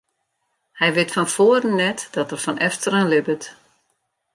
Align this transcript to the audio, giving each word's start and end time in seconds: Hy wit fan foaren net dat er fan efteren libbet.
Hy 0.79 0.87
wit 0.95 1.13
fan 1.15 1.29
foaren 1.35 1.73
net 1.83 1.99
dat 2.15 2.31
er 2.33 2.41
fan 2.45 2.61
efteren 2.67 3.09
libbet. 3.11 3.43